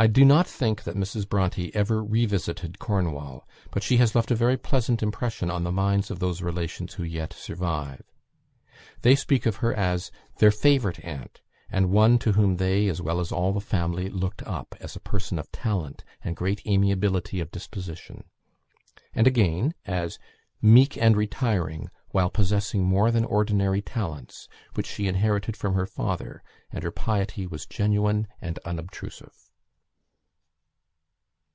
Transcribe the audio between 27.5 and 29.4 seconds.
genuine and unobtrusive."